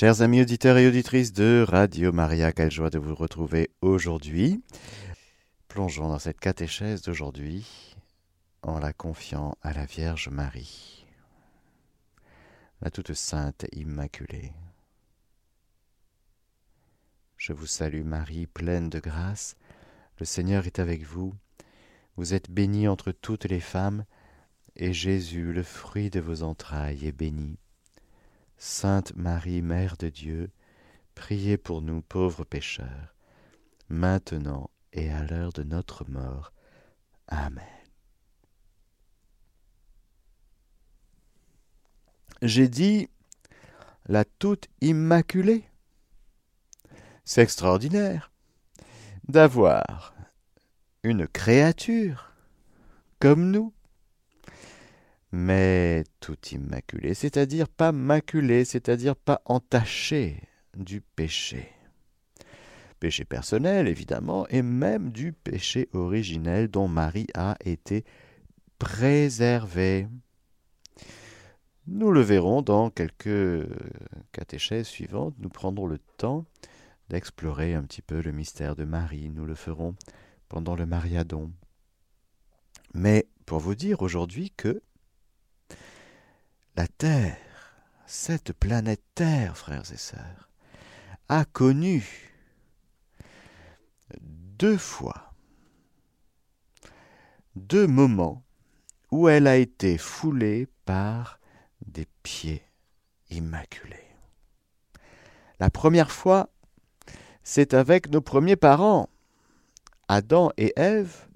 [0.00, 4.62] Chers amis auditeurs et auditrices de Radio Maria, quelle joie de vous retrouver aujourd'hui.
[5.66, 7.96] Plongeons dans cette catéchèse d'aujourd'hui
[8.62, 11.04] en la confiant à la Vierge Marie,
[12.80, 14.52] la toute sainte immaculée.
[17.36, 19.56] Je vous salue Marie, pleine de grâce,
[20.20, 21.34] le Seigneur est avec vous.
[22.14, 24.04] Vous êtes bénie entre toutes les femmes,
[24.76, 27.58] et Jésus, le fruit de vos entrailles, est béni.
[28.58, 30.50] Sainte Marie, Mère de Dieu,
[31.14, 33.14] priez pour nous pauvres pécheurs,
[33.88, 36.52] maintenant et à l'heure de notre mort.
[37.28, 37.64] Amen.
[42.42, 43.08] J'ai dit
[44.06, 45.64] la toute immaculée.
[47.24, 48.32] C'est extraordinaire
[49.28, 50.14] d'avoir
[51.04, 52.32] une créature
[53.20, 53.72] comme nous
[55.32, 60.42] mais tout immaculé, c'est-à-dire pas maculé, c'est-à-dire pas entaché
[60.76, 61.68] du péché.
[63.00, 68.04] Péché personnel, évidemment, et même du péché originel dont Marie a été
[68.78, 70.08] préservée.
[71.86, 73.66] Nous le verrons dans quelques
[74.32, 75.34] catéchèses suivantes.
[75.38, 76.44] Nous prendrons le temps
[77.08, 79.30] d'explorer un petit peu le mystère de Marie.
[79.30, 79.94] Nous le ferons
[80.48, 81.52] pendant le Mariadon.
[82.94, 84.82] Mais pour vous dire aujourd'hui que
[86.78, 87.36] la Terre,
[88.06, 90.48] cette planète Terre, frères et sœurs,
[91.28, 92.32] a connu
[94.20, 95.34] deux fois,
[97.56, 98.44] deux moments
[99.10, 101.40] où elle a été foulée par
[101.84, 102.62] des pieds
[103.28, 104.14] immaculés.
[105.58, 106.48] La première fois,
[107.42, 109.08] c'est avec nos premiers parents,
[110.06, 111.27] Adam et Ève,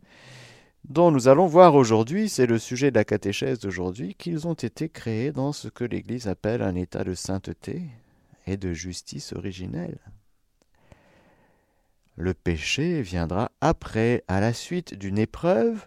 [0.84, 4.88] dont nous allons voir aujourd'hui, c'est le sujet de la catéchèse d'aujourd'hui, qu'ils ont été
[4.88, 7.82] créés dans ce que l'Église appelle un état de sainteté
[8.46, 9.98] et de justice originelle.
[12.16, 15.86] Le péché viendra après, à la suite d'une épreuve,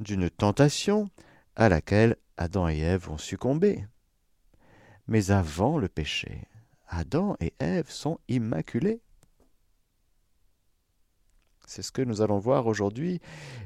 [0.00, 1.08] d'une tentation
[1.56, 3.86] à laquelle Adam et Ève vont succomber.
[5.06, 6.46] Mais avant le péché,
[6.88, 9.00] Adam et Ève sont immaculés.
[11.72, 13.22] C'est ce que nous allons voir aujourd'hui.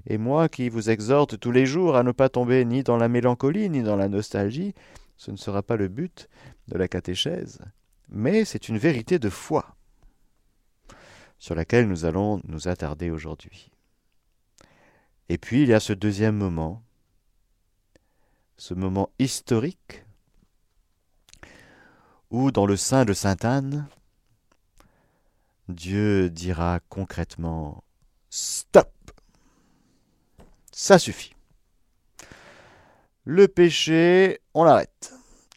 [0.06, 3.09] Et moi qui vous exhorte tous les jours à ne pas tomber ni dans la
[3.09, 4.75] mélancolie ni dans la nostalgie,
[5.17, 6.28] ce ne sera pas le but
[6.69, 7.62] de la catéchèse,
[8.09, 9.75] mais c'est une vérité de foi
[11.41, 13.72] sur laquelle nous allons nous attarder aujourd'hui.
[15.28, 16.84] Et puis il y a ce deuxième moment,
[18.56, 20.05] ce moment historique,
[22.31, 23.88] où dans le sein de Sainte Anne,
[25.69, 27.83] Dieu dira concrètement
[28.31, 28.92] Stop.
[30.72, 31.34] Ça suffit.
[33.25, 35.12] Le péché, on l'arrête.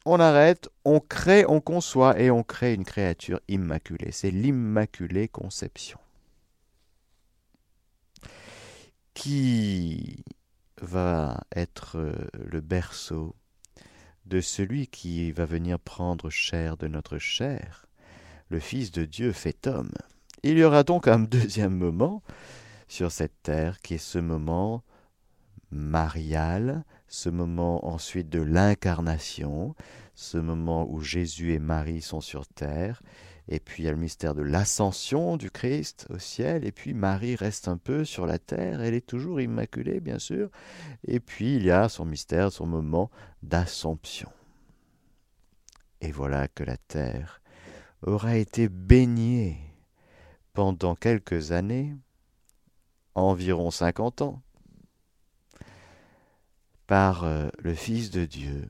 [0.05, 4.11] On arrête, on crée, on conçoit et on crée une créature immaculée.
[4.11, 5.99] C'est l'immaculée conception.
[9.13, 10.23] Qui
[10.81, 13.35] va être euh, le berceau
[14.25, 17.85] de celui qui va venir prendre chair de notre chair,
[18.49, 19.91] le Fils de Dieu fait homme.
[20.43, 22.23] Il y aura donc un deuxième moment
[22.87, 24.83] sur cette terre, qui est ce moment
[25.69, 29.75] marial, ce moment ensuite de l'incarnation,
[30.15, 33.03] ce moment où Jésus et Marie sont sur terre,
[33.49, 36.93] et puis il y a le mystère de l'ascension du Christ au ciel, et puis
[36.93, 40.49] Marie reste un peu sur la terre, elle est toujours immaculée bien sûr,
[41.05, 43.11] et puis il y a son mystère, son moment
[43.43, 44.29] d'assomption.
[45.99, 47.41] Et voilà que la terre
[48.01, 49.68] aura été baignée
[50.59, 51.95] pendant quelques années
[53.15, 54.41] environ cinquante ans,
[56.85, 58.67] par euh, le Fils de Dieu,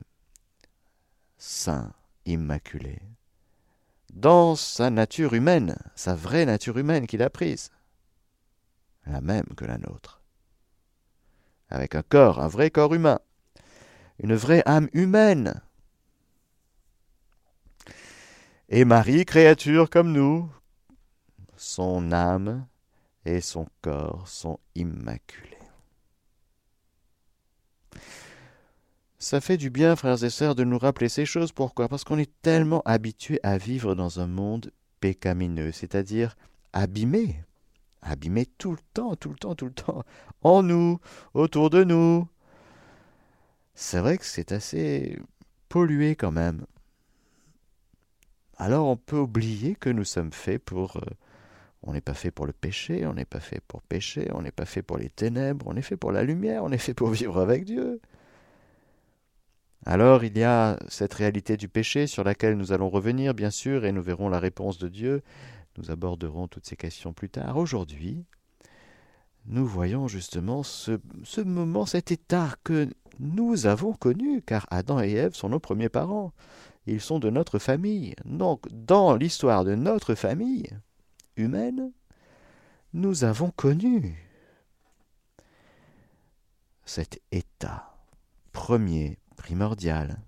[1.36, 1.92] saint,
[2.26, 3.02] immaculé,
[4.12, 7.72] dans sa nature humaine, sa vraie nature humaine qu'il a prise,
[9.04, 10.22] la même que la nôtre,
[11.70, 13.18] avec un corps, un vrai corps humain,
[14.20, 15.60] une vraie âme humaine.
[18.68, 20.48] Et Marie, créature comme nous,
[21.60, 22.66] son âme
[23.26, 25.58] et son corps sont immaculés.
[29.18, 31.52] Ça fait du bien, frères et sœurs, de nous rappeler ces choses.
[31.52, 31.88] Pourquoi?
[31.90, 36.34] Parce qu'on est tellement habitué à vivre dans un monde pécamineux, c'est-à-dire
[36.72, 37.44] abîmé,
[38.00, 40.02] abîmé tout le temps, tout le temps, tout le temps,
[40.42, 40.98] en nous,
[41.34, 42.26] autour de nous.
[43.74, 45.20] C'est vrai que c'est assez
[45.68, 46.64] pollué quand même.
[48.56, 51.00] Alors on peut oublier que nous sommes faits pour euh,
[51.82, 54.50] on n'est pas fait pour le péché, on n'est pas fait pour pécher, on n'est
[54.50, 57.08] pas fait pour les ténèbres, on est fait pour la lumière, on est fait pour
[57.08, 58.00] vivre avec Dieu.
[59.86, 63.86] Alors il y a cette réalité du péché sur laquelle nous allons revenir, bien sûr,
[63.86, 65.22] et nous verrons la réponse de Dieu.
[65.78, 67.56] Nous aborderons toutes ces questions plus tard.
[67.56, 68.26] Aujourd'hui,
[69.46, 72.88] nous voyons justement ce, ce, moment, cet état que
[73.18, 76.34] nous avons connu, car Adam et Ève sont nos premiers parents.
[76.86, 78.14] Ils sont de notre famille.
[78.26, 80.68] Donc, dans l'histoire de notre famille
[81.36, 81.92] humaine,
[82.92, 84.26] nous avons connu
[86.84, 87.96] cet état
[88.52, 90.20] premier, primordial.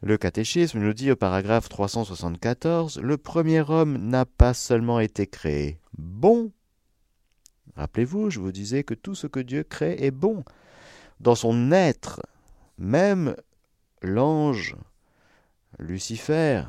[0.00, 5.80] Le catéchisme nous dit au paragraphe 374, le premier homme n'a pas seulement été créé
[5.96, 6.52] bon,
[7.78, 10.44] Rappelez-vous, je vous disais que tout ce que Dieu crée est bon.
[11.20, 12.20] Dans son être,
[12.76, 13.36] même
[14.02, 14.74] l'ange
[15.78, 16.64] Lucifer,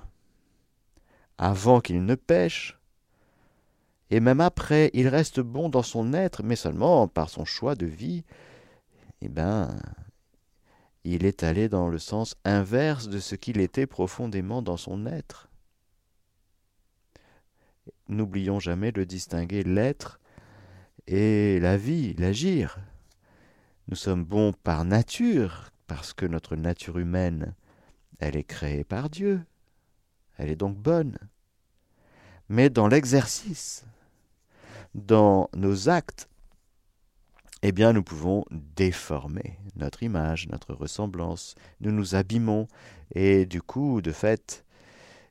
[1.39, 2.77] avant qu'il ne pêche,
[4.12, 7.86] et même après, il reste bon dans son être, mais seulement par son choix de
[7.86, 8.24] vie,
[9.21, 9.69] eh bien,
[11.03, 15.50] il est allé dans le sens inverse de ce qu'il était profondément dans son être.
[18.07, 20.19] N'oublions jamais de distinguer l'être
[21.07, 22.80] et la vie, l'agir.
[23.88, 27.56] Nous sommes bons par nature, parce que notre nature humaine,
[28.19, 29.41] elle est créée par Dieu.
[30.39, 31.18] Elle est donc bonne.
[32.50, 33.86] Mais dans l'exercice,
[34.95, 36.27] dans nos actes,
[37.62, 41.56] eh bien, nous pouvons déformer notre image, notre ressemblance.
[41.81, 42.68] Nous nous abîmons
[43.13, 44.65] et du coup, de fait,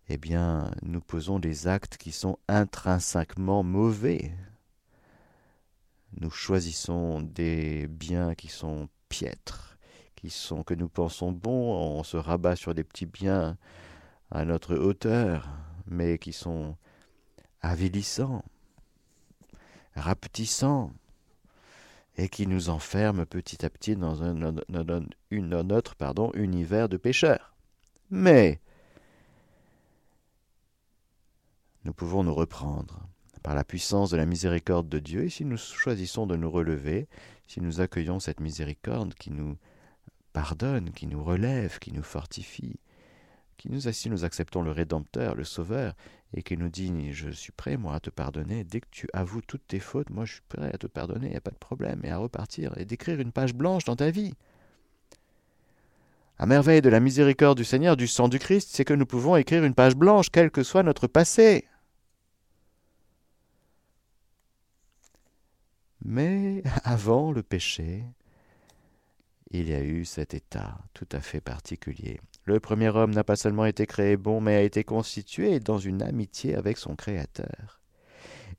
[0.08, 4.30] eh bien, nous posons des actes qui sont intrinsèquement mauvais
[6.16, 9.78] nous choisissons des biens qui sont piètres,
[10.16, 13.56] qui sont que nous pensons bons, on se rabat sur des petits biens
[14.30, 15.48] à notre hauteur,
[15.86, 16.76] mais qui sont
[17.60, 18.44] avilissants,
[19.94, 20.92] rapetissants,
[22.18, 27.54] et qui nous enferment petit à petit dans un, un autre pardon, univers de pécheurs.
[28.10, 28.60] Mais
[31.84, 33.08] nous pouvons nous reprendre
[33.42, 37.08] par la puissance de la miséricorde de Dieu, et si nous choisissons de nous relever,
[37.46, 39.56] si nous accueillons cette miséricorde qui nous
[40.32, 42.80] pardonne, qui nous relève, qui nous fortifie,
[43.58, 45.94] qui nous, si nous acceptons le Rédempteur, le Sauveur,
[46.32, 49.42] et qui nous dit Je suis prêt, moi, à te pardonner, dès que tu avoues
[49.42, 51.56] toutes tes fautes, moi je suis prêt à te pardonner, il n'y a pas de
[51.56, 54.34] problème, et à repartir, et d'écrire une page blanche dans ta vie.
[56.38, 59.36] À merveille de la miséricorde du Seigneur, du sang du Christ, c'est que nous pouvons
[59.36, 61.66] écrire une page blanche, quel que soit notre passé.
[66.04, 68.04] Mais avant le péché,
[69.50, 72.20] il y a eu cet état tout à fait particulier.
[72.48, 76.00] Le premier homme n'a pas seulement été créé bon, mais a été constitué dans une
[76.02, 77.82] amitié avec son Créateur,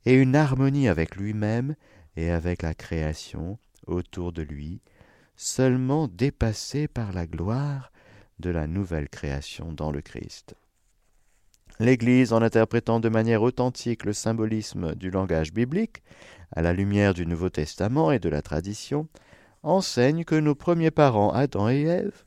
[0.06, 1.74] et une harmonie avec lui-même
[2.14, 3.58] et avec la création
[3.88, 4.80] autour de lui,
[5.34, 7.90] seulement dépassé par la gloire
[8.38, 10.54] de la nouvelle création dans le Christ.
[11.80, 16.04] L'Église, en interprétant de manière authentique le symbolisme du langage biblique,
[16.52, 19.08] à la lumière du Nouveau Testament et de la tradition,
[19.64, 22.22] enseigne que nos premiers parents, Adam et Ève,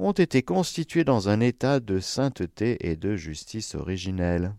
[0.00, 4.54] ont été constitués dans un état de sainteté et de justice originelle.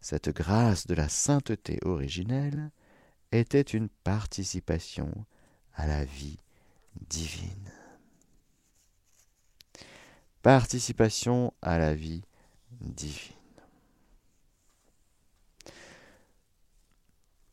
[0.00, 2.72] Cette grâce de la sainteté originelle
[3.30, 5.12] était une participation
[5.74, 6.38] à la vie
[7.08, 7.70] divine.
[10.42, 12.22] Participation à la vie
[12.80, 13.32] divine.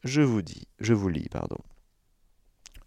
[0.04, 1.60] Je vous dis, je vous lis, pardon,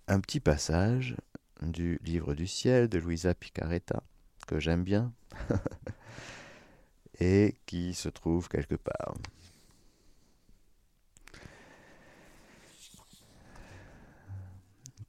[0.09, 1.17] un petit passage
[1.67, 4.03] du livre du ciel de Luisa Picaretta,
[4.47, 5.13] que j'aime bien,
[7.21, 9.15] et qui se trouve quelque part.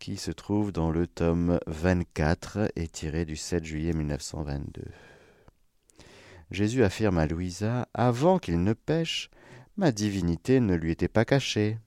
[0.06, 4.84] qui se trouve dans le tome 24 et tiré du 7 juillet 1922.
[6.52, 9.32] Jésus affirme à Louisa Avant qu'il ne pêche,
[9.78, 11.80] ma divinité ne lui était pas cachée.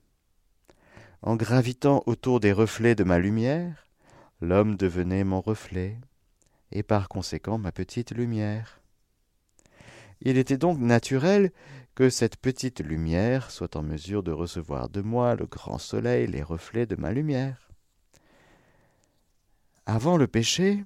[1.22, 3.87] En gravitant autour des reflets de ma lumière,
[4.40, 5.96] l'homme devenait mon reflet,
[6.70, 8.80] et par conséquent ma petite lumière.
[10.20, 11.52] Il était donc naturel
[11.94, 16.42] que cette petite lumière soit en mesure de recevoir de moi le grand soleil, les
[16.42, 17.68] reflets de ma lumière.
[19.86, 20.84] Avant le péché,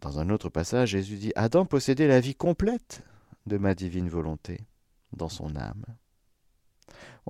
[0.00, 3.02] dans un autre passage, Jésus dit Adam possédait la vie complète
[3.46, 4.60] de ma divine volonté
[5.12, 5.84] dans son âme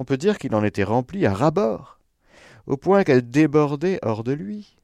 [0.00, 1.97] on peut dire qu'il en était rempli à ras-bord,
[2.68, 4.76] au point qu'elle débordait hors de lui.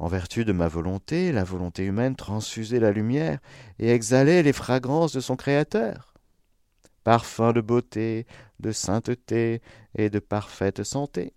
[0.00, 3.38] En vertu de ma volonté, la volonté humaine transfusait la lumière
[3.78, 6.12] et exhalait les fragrances de son Créateur.
[7.04, 8.26] Parfum de beauté,
[8.58, 9.62] de sainteté
[9.94, 11.32] et de parfaite santé.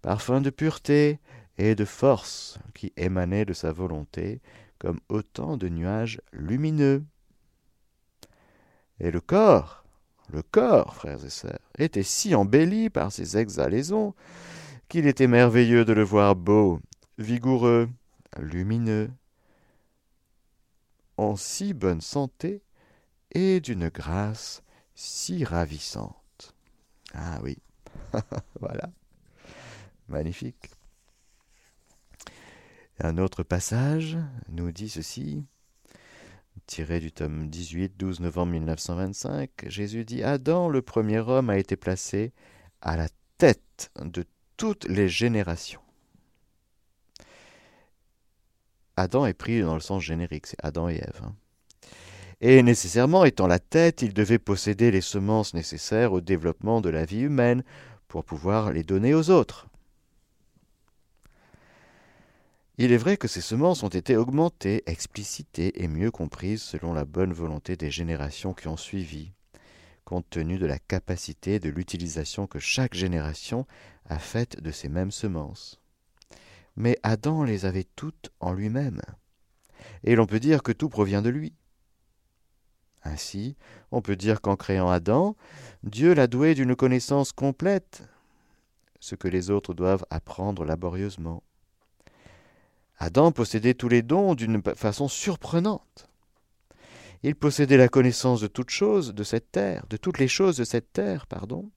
[0.00, 1.20] Parfum de pureté
[1.58, 4.40] et de force qui émanaient de sa volonté
[4.78, 7.04] comme autant de nuages lumineux.
[8.98, 9.85] Et le corps,
[10.28, 14.14] le corps, frères et sœurs, était si embelli par ces exhalaisons
[14.88, 16.80] qu'il était merveilleux de le voir beau,
[17.18, 17.88] vigoureux,
[18.38, 19.10] lumineux,
[21.16, 22.62] en si bonne santé
[23.32, 24.62] et d'une grâce
[24.94, 26.54] si ravissante.
[27.14, 27.58] Ah oui,
[28.60, 28.90] voilà,
[30.08, 30.70] magnifique.
[32.98, 34.16] Un autre passage
[34.48, 35.44] nous dit ceci,
[36.66, 39.50] tiré du tome 18, 12 novembre 1925.
[39.66, 42.32] Jésus dit Adam, le premier homme, a été placé
[42.80, 43.08] à la
[43.38, 44.24] tête de
[44.56, 45.80] toutes les générations.
[48.96, 51.20] Adam est pris dans le sens générique, c'est Adam et Ève.
[51.22, 51.34] Hein.
[52.40, 57.04] Et nécessairement, étant la tête, il devait posséder les semences nécessaires au développement de la
[57.04, 57.62] vie humaine
[58.08, 59.65] pour pouvoir les donner aux autres.
[62.78, 67.06] Il est vrai que ces semences ont été augmentées, explicitées et mieux comprises selon la
[67.06, 69.32] bonne volonté des générations qui ont suivi,
[70.04, 73.66] compte tenu de la capacité de l'utilisation que chaque génération
[74.04, 75.80] a faite de ces mêmes semences.
[76.76, 79.00] Mais Adam les avait toutes en lui-même,
[80.04, 81.54] et l'on peut dire que tout provient de lui.
[83.04, 83.56] Ainsi,
[83.90, 85.34] on peut dire qu'en créant Adam,
[85.82, 88.02] Dieu l'a doué d'une connaissance complète,
[89.00, 91.42] ce que les autres doivent apprendre laborieusement.
[92.98, 96.08] Adam possédait tous les dons d'une façon surprenante.
[97.22, 100.64] Il possédait la connaissance de toutes choses de cette terre, de toutes les choses de
[100.64, 101.70] cette terre, pardon.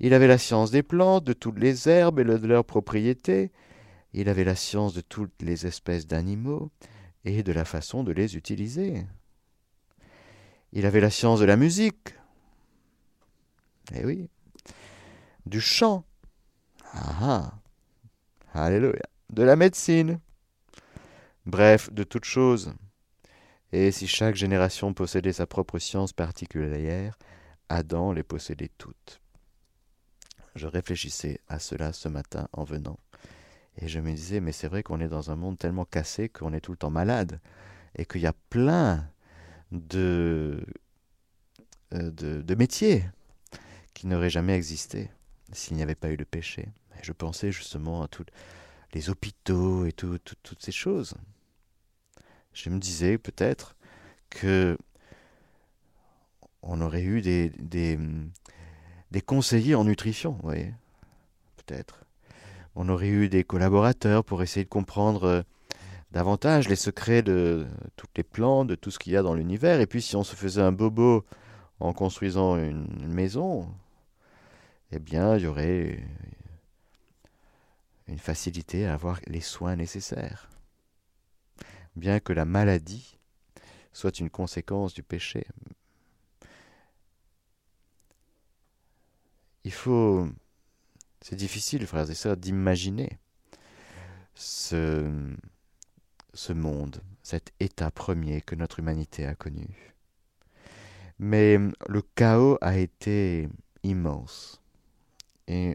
[0.00, 3.52] Il avait la science des plantes, de toutes les herbes et de leurs propriétés.
[4.12, 6.70] Il avait la science de toutes les espèces d'animaux
[7.24, 9.06] et de la façon de les utiliser.
[10.72, 12.14] Il avait la science de la musique.
[13.94, 14.28] Eh oui.
[15.46, 16.04] Du chant.
[16.92, 17.52] Ah ah.
[18.52, 20.20] Alléluia de la médecine.
[21.44, 22.74] Bref, de toutes choses.
[23.72, 27.18] Et si chaque génération possédait sa propre science particulière,
[27.68, 29.20] Adam les possédait toutes.
[30.54, 32.98] Je réfléchissais à cela ce matin en venant,
[33.78, 36.52] et je me disais, mais c'est vrai qu'on est dans un monde tellement cassé qu'on
[36.54, 37.40] est tout le temps malade,
[37.96, 39.06] et qu'il y a plein
[39.72, 40.64] de,
[41.92, 43.04] euh, de, métiers
[43.94, 45.10] qui n'auraient jamais existé
[45.52, 46.68] s'il n'y avait pas eu le péché.
[46.98, 48.24] Et je pensais justement à tout,
[48.96, 51.14] les hôpitaux et tout, toutes ces choses.
[52.54, 53.76] Je me disais peut-être
[54.30, 54.78] que
[56.62, 60.72] on aurait eu des, des, conseillers en nutrition, vous voyez,
[61.58, 62.04] peut-être.
[62.74, 65.42] On aurait eu des collaborateurs pour essayer de comprendre euh,
[66.10, 69.80] davantage les secrets de toutes les plantes, de tout ce qu'il y a dans l'univers.
[69.80, 71.26] Et puis si on se faisait un bobo
[71.80, 73.68] en construisant une, une maison,
[74.90, 76.02] eh bien, il y aurait
[78.06, 80.48] une facilité à avoir les soins nécessaires.
[81.96, 83.18] Bien que la maladie
[83.92, 85.46] soit une conséquence du péché.
[89.64, 90.28] Il faut...
[91.22, 93.18] C'est difficile, frères et sœurs, d'imaginer
[94.34, 95.10] ce,
[96.34, 99.94] ce monde, cet état premier que notre humanité a connu.
[101.18, 101.58] Mais
[101.88, 103.48] le chaos a été
[103.82, 104.60] immense.
[105.48, 105.74] Et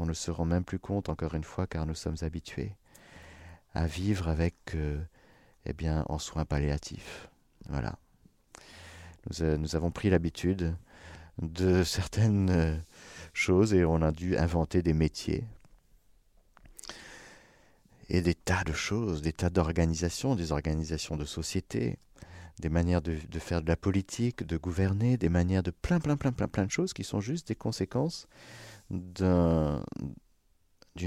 [0.00, 2.72] on ne se rend même plus compte, encore une fois, car nous sommes habitués
[3.74, 4.98] à vivre avec, euh,
[5.66, 7.28] eh bien, en soins palliatifs.
[7.68, 7.98] Voilà.
[9.28, 10.74] Nous, euh, avons pris l'habitude
[11.40, 12.76] de certaines euh,
[13.34, 15.44] choses et on a dû inventer des métiers
[18.08, 21.98] et des tas de choses, des tas d'organisations, des organisations de société,
[22.58, 26.16] des manières de, de, faire de la politique, de gouverner, des manières de plein, plein,
[26.16, 28.26] plein, plein, plein de choses qui sont juste des conséquences
[28.90, 29.84] d'une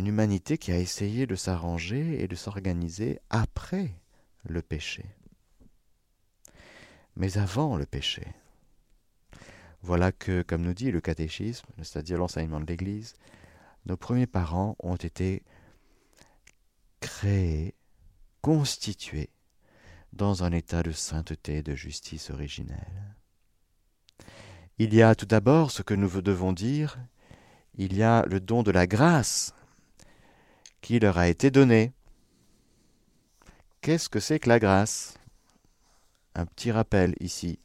[0.08, 3.94] humanité qui a essayé de s'arranger et de s'organiser après
[4.44, 5.06] le péché.
[7.16, 8.26] Mais avant le péché.
[9.82, 13.16] Voilà que, comme nous dit le catéchisme, c'est-à-dire l'enseignement de l'Église,
[13.86, 15.44] nos premiers parents ont été
[17.02, 17.76] créés,
[18.42, 19.30] constitués
[20.14, 23.16] dans un état de sainteté et de justice originelle.
[24.78, 26.98] Il y a tout d'abord ce que nous devons dire
[27.76, 29.54] il y a le don de la grâce
[30.82, 31.94] qui leur a été donné.
[33.82, 35.16] Qu'est-ce que c'est que la grâce?
[36.36, 37.60] Un petit rappel ici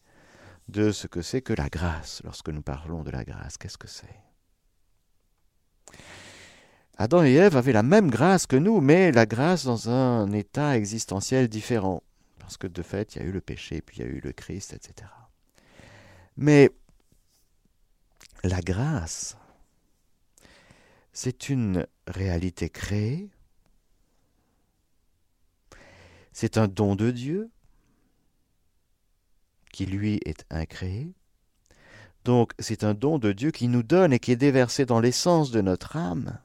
[0.68, 3.56] de ce que c'est que la grâce lorsque nous parlons de la grâce.
[3.56, 4.22] Qu'est-ce que c'est?
[6.96, 10.76] Adam et Ève avaient la même grâce que nous, mais la grâce dans un état
[10.76, 12.02] existentiel différent.
[12.40, 14.20] Parce que de fait, il y a eu le péché, puis il y a eu
[14.20, 15.08] le Christ, etc.
[16.36, 16.70] Mais
[18.42, 19.36] la grâce
[21.20, 23.28] c'est une réalité créée
[26.30, 27.50] C'est un don de Dieu
[29.72, 31.12] qui lui est incréé.
[32.24, 35.50] Donc c'est un don de Dieu qui nous donne et qui est déversé dans l'essence
[35.50, 36.38] de notre âme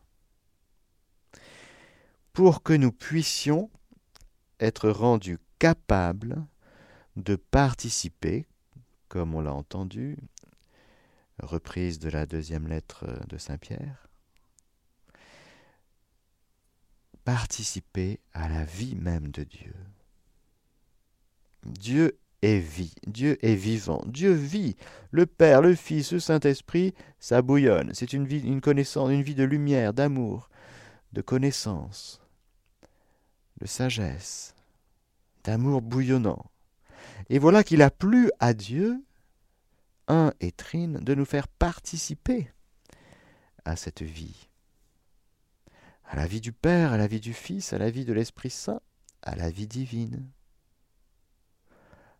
[2.31, 3.69] pour que nous puissions
[4.59, 6.43] être rendus capables
[7.15, 8.47] de participer,
[9.07, 10.17] comme on l'a entendu,
[11.37, 14.03] reprise de la deuxième lettre de Saint Pierre,
[17.23, 19.73] participer à la vie même de Dieu.
[21.65, 24.75] Dieu est vie, Dieu est vivant, Dieu vit.
[25.11, 27.91] Le Père, le Fils, le Saint-Esprit, ça bouillonne.
[27.93, 30.49] C'est une vie, une connaissance, une vie de lumière, d'amour,
[31.13, 32.21] de connaissance,
[33.61, 34.55] de sagesse,
[35.43, 36.45] d'amour bouillonnant.
[37.29, 39.01] Et voilà qu'il a plu à Dieu,
[40.07, 42.51] un et trine, de nous faire participer
[43.63, 44.49] à cette vie
[46.13, 48.51] à la vie du Père, à la vie du Fils, à la vie de l'Esprit
[48.51, 48.81] Saint,
[49.23, 50.29] à la vie divine.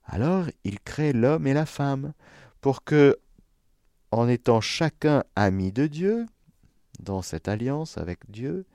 [0.05, 2.13] Alors il crée l'homme et la femme,
[2.59, 3.19] pour que,
[4.09, 6.25] en étant chacun ami de Dieu,
[7.01, 8.65] dans cette alliance avec Dieu,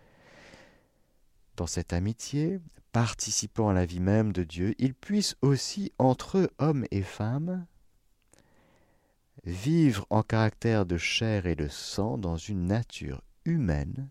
[1.57, 2.61] dans cette amitié,
[2.93, 7.67] participant à la vie même de Dieu, ils puissent aussi, entre eux, hommes et femmes,
[9.43, 14.09] vivre en caractère de chair et de sang dans une nature humaine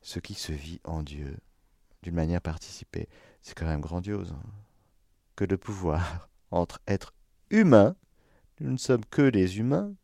[0.00, 1.36] ce qui se vit en Dieu
[2.02, 3.08] d'une manière participée.
[3.42, 4.42] C'est quand même grandiose hein,
[5.36, 7.14] que de pouvoir, entre êtres
[7.50, 7.96] humains,
[8.60, 9.94] nous ne sommes que des humains,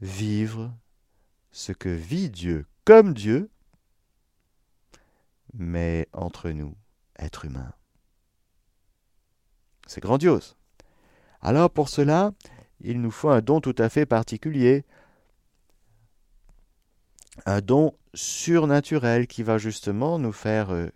[0.00, 0.72] vivre
[1.52, 3.50] ce que vit Dieu comme Dieu,
[5.54, 6.76] mais entre nous,
[7.18, 7.72] êtres humains.
[9.86, 10.56] C'est grandiose.
[11.40, 12.32] Alors pour cela,
[12.80, 14.84] il nous faut un don tout à fait particulier,
[17.46, 20.88] un don surnaturel qui va justement nous faire euh,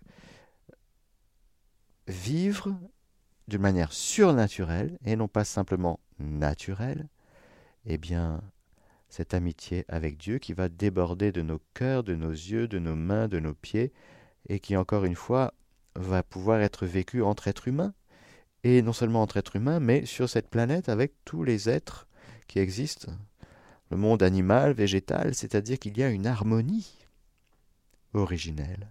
[2.07, 2.73] vivre
[3.47, 7.07] d'une manière surnaturelle et non pas simplement naturelle,
[7.85, 8.41] eh bien,
[9.09, 12.95] cette amitié avec Dieu qui va déborder de nos cœurs, de nos yeux, de nos
[12.95, 13.91] mains, de nos pieds,
[14.47, 15.53] et qui, encore une fois,
[15.95, 17.93] va pouvoir être vécue entre êtres humains,
[18.63, 22.07] et non seulement entre êtres humains, mais sur cette planète avec tous les êtres
[22.47, 23.11] qui existent
[23.89, 26.97] le monde animal, végétal, c'est-à-dire qu'il y a une harmonie
[28.13, 28.87] originelle.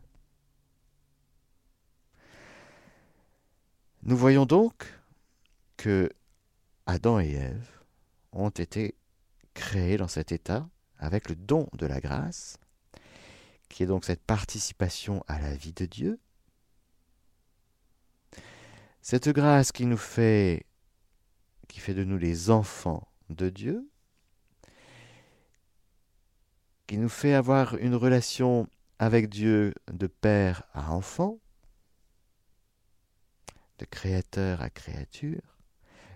[4.03, 4.93] Nous voyons donc
[5.77, 6.11] que
[6.87, 7.69] Adam et Ève
[8.33, 8.95] ont été
[9.55, 12.59] créés dans cet état avec le don de la grâce,
[13.69, 16.19] qui est donc cette participation à la vie de Dieu.
[19.03, 20.67] Cette grâce qui nous fait,
[21.69, 23.89] qui fait de nous les enfants de Dieu,
[26.89, 28.67] qui nous fait avoir une relation
[28.99, 31.39] avec Dieu de père à enfant,
[33.79, 35.59] de créateur à créature,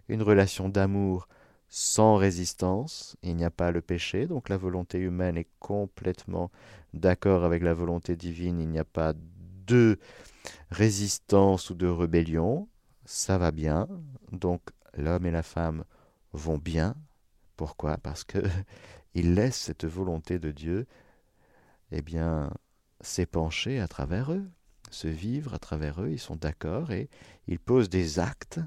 [0.09, 1.29] une relation d'amour
[1.69, 6.51] sans résistance, il n'y a pas le péché, donc la volonté humaine est complètement
[6.95, 9.13] d'accord avec la volonté divine, il n'y a pas
[9.67, 9.99] de
[10.71, 12.67] résistance ou de rébellion,
[13.05, 13.89] ça va bien,
[14.33, 14.63] donc
[14.97, 15.85] l'homme et la femme
[16.33, 16.95] vont bien.
[17.57, 17.99] Pourquoi?
[17.99, 18.39] Parce que
[19.15, 20.87] ils laissent cette volonté de Dieu,
[21.91, 22.51] eh bien,
[23.01, 24.49] s'épancher à travers eux,
[24.91, 27.09] se vivre à travers eux, ils sont d'accord et
[27.47, 28.61] ils posent des actes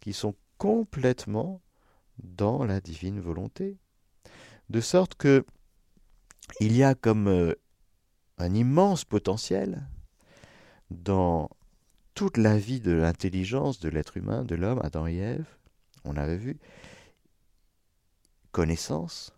[0.00, 1.60] qui sont complètement
[2.22, 3.78] dans la divine volonté.
[4.68, 5.44] De sorte que
[6.60, 7.54] il y a comme euh,
[8.38, 9.86] un immense potentiel
[10.90, 11.48] dans
[12.14, 15.46] toute la vie de l'intelligence de l'être humain, de l'homme, Adam et Ève,
[16.04, 16.58] on avait vu,
[18.52, 19.32] connaissance,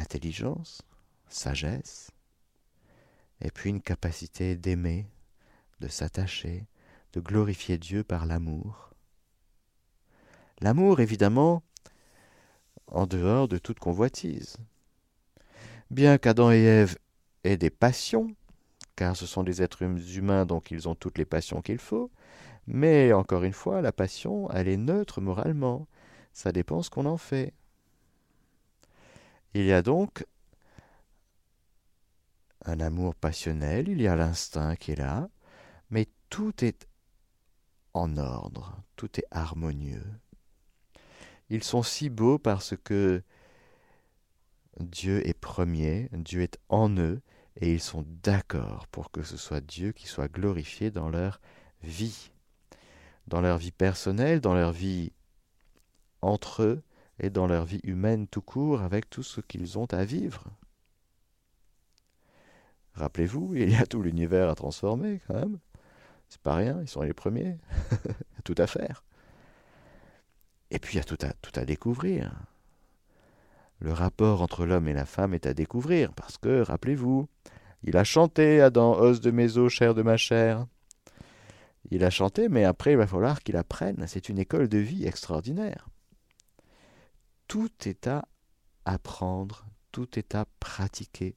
[0.00, 0.82] intelligence,
[1.28, 2.10] sagesse,
[3.40, 5.06] et puis une capacité d'aimer,
[5.80, 6.66] de s'attacher,
[7.12, 8.90] de glorifier Dieu par l'amour.
[10.60, 11.62] L'amour, évidemment,
[12.86, 14.56] en dehors de toute convoitise.
[15.90, 16.98] Bien qu'Adam et Ève
[17.44, 18.34] aient des passions,
[18.96, 22.10] car ce sont des êtres humains, donc ils ont toutes les passions qu'il faut,
[22.66, 25.86] mais encore une fois, la passion, elle est neutre moralement.
[26.32, 27.52] Ça dépend ce qu'on en fait.
[29.54, 30.24] Il y a donc
[32.64, 35.28] un amour passionnel, il y a l'instinct qui est là,
[35.90, 36.86] mais tout est
[37.94, 40.06] en ordre, tout est harmonieux.
[41.48, 43.22] Ils sont si beaux parce que
[44.78, 47.20] Dieu est premier, Dieu est en eux,
[47.56, 51.40] et ils sont d'accord pour que ce soit Dieu qui soit glorifié dans leur
[51.82, 52.30] vie,
[53.26, 55.12] dans leur vie personnelle, dans leur vie
[56.22, 56.82] entre eux,
[57.20, 60.44] et dans leur vie humaine tout court avec tout ce qu'ils ont à vivre.
[62.94, 65.58] Rappelez-vous, il y a tout l'univers à transformer quand même.
[66.28, 67.58] C'est pas rien, ils sont les premiers.
[68.44, 69.04] tout à faire.
[70.70, 72.32] Et puis il y a tout à, tout à découvrir.
[73.80, 77.28] Le rapport entre l'homme et la femme est à découvrir, parce que, rappelez-vous,
[77.82, 80.66] il a chanté, Adam, os de mes os, chair de ma chair.
[81.90, 84.04] Il a chanté, mais après, il va falloir qu'il apprenne.
[84.06, 85.88] C'est une école de vie extraordinaire.
[87.50, 88.28] Tout est à
[88.84, 91.34] apprendre, tout est à pratiquer,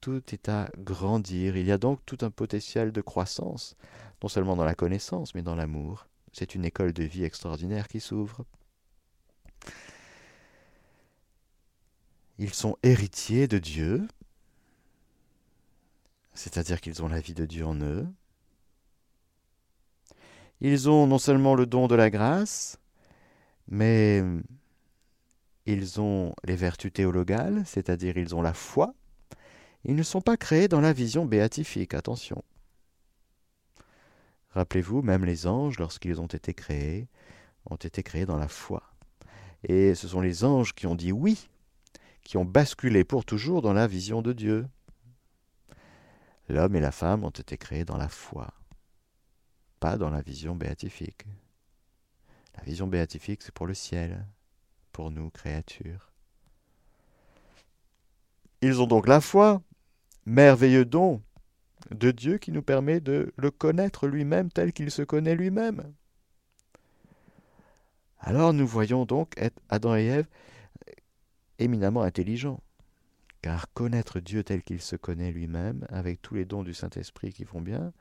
[0.00, 1.56] tout est à grandir.
[1.56, 3.76] Il y a donc tout un potentiel de croissance,
[4.24, 6.08] non seulement dans la connaissance, mais dans l'amour.
[6.32, 8.44] C'est une école de vie extraordinaire qui s'ouvre.
[12.38, 14.08] Ils sont héritiers de Dieu,
[16.34, 18.04] c'est-à-dire qu'ils ont la vie de Dieu en eux.
[20.60, 22.80] Ils ont non seulement le don de la grâce,
[23.68, 24.24] mais
[25.66, 28.94] ils ont les vertus théologales, c'est-à-dire ils ont la foi.
[29.84, 32.42] Ils ne sont pas créés dans la vision béatifique, attention.
[34.50, 37.08] Rappelez-vous, même les anges, lorsqu'ils ont été créés,
[37.68, 38.82] ont été créés dans la foi.
[39.64, 41.48] Et ce sont les anges qui ont dit oui,
[42.22, 44.66] qui ont basculé pour toujours dans la vision de Dieu.
[46.48, 48.54] L'homme et la femme ont été créés dans la foi,
[49.80, 51.26] pas dans la vision béatifique.
[52.56, 54.26] La vision béatifique, c'est pour le ciel,
[54.96, 56.10] pour nous, créatures.
[58.62, 59.60] Ils ont donc la foi,
[60.24, 61.20] merveilleux don
[61.90, 65.92] de Dieu qui nous permet de le connaître lui-même tel qu'il se connaît lui-même.
[68.20, 70.28] Alors nous voyons donc être Adam et Ève
[71.58, 72.62] éminemment intelligents.
[73.42, 77.44] Car connaître Dieu tel qu'il se connaît lui-même, avec tous les dons du Saint-Esprit qui
[77.44, 77.92] vont bien,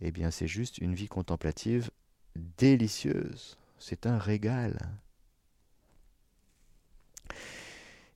[0.00, 1.90] eh bien c'est juste une vie contemplative
[2.34, 3.58] délicieuse.
[3.78, 4.78] C'est un régal.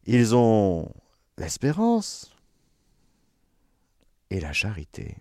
[0.06, 0.88] Ils ont
[1.36, 2.32] l'espérance
[4.30, 5.16] et la charité.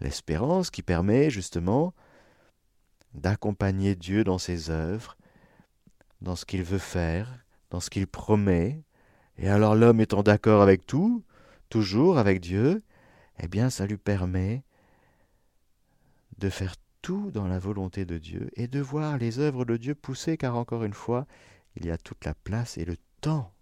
[0.00, 1.92] L'espérance qui permet justement
[3.12, 5.18] d'accompagner Dieu dans ses œuvres,
[6.22, 8.82] dans ce qu'il veut faire, dans ce qu'il promet,
[9.36, 11.22] et alors l'homme étant d'accord avec tout,
[11.68, 12.82] toujours avec Dieu,
[13.40, 14.62] eh bien ça lui permet
[16.38, 19.94] de faire tout dans la volonté de Dieu et de voir les œuvres de Dieu
[19.94, 21.26] pousser, car encore une fois,
[21.76, 23.52] il y a toute la place et le temps